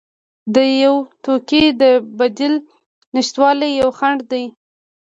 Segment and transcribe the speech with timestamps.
[0.55, 1.83] د یو توکي د
[2.19, 2.53] بدیل
[3.15, 4.45] نشتوالی یو خنډ دی.